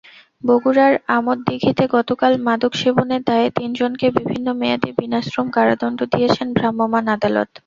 বগুড়ার 0.43 0.93
আদমদীঘিতে 1.15 1.83
গতকাল 1.95 2.31
মাদকসেবনের 2.47 3.21
দায়ে 3.29 3.47
তিনজনকে 3.57 4.07
বিভিন্ন 4.17 4.47
মেয়াদে 4.59 4.89
বিনাশ্রম 4.99 5.47
কারাদণ্ড 5.55 5.99
দিয়েছেন 6.13 6.47
ভ্রাম্যমাণ 6.57 7.03
আদালত। 7.15 7.49